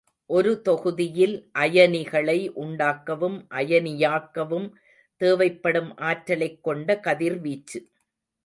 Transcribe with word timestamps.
ஒரு 0.29 0.61
தொகுதியில் 0.61 1.35
அயனிகளை 1.59 2.37
உண்டாக்கவும் 2.55 3.37
அயனியாக்கவும் 3.51 4.67
தேவைப்படும் 5.21 5.97
ஆற்றலைக் 5.97 6.63
கொண்ட 6.63 6.99
கதிர்வீச்சு. 6.99 7.79